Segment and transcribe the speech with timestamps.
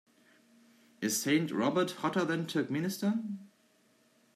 [0.99, 3.37] is Saint Robert hotter than Turkmenistan